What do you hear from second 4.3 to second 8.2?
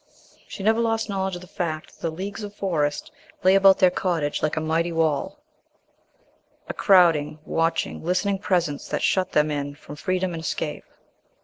like a mighty wall, a crowding, watching,